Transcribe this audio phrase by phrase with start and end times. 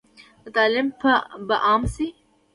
[0.53, 0.87] تعلیم
[1.47, 2.07] به عام شي؟